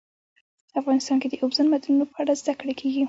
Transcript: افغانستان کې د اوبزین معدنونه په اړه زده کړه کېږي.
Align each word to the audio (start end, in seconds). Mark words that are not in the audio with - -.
افغانستان 0.79 1.17
کې 1.21 1.27
د 1.29 1.35
اوبزین 1.43 1.67
معدنونه 1.71 2.05
په 2.11 2.15
اړه 2.21 2.33
زده 2.41 2.53
کړه 2.59 2.73
کېږي. 2.79 2.99